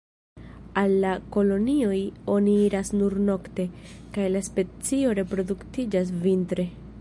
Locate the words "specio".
4.49-5.15